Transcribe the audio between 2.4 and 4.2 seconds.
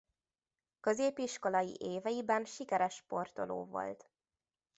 sikeres sportoló volt.